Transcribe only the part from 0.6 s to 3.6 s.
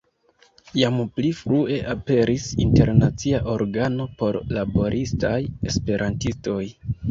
Jam pli frue aperis internacia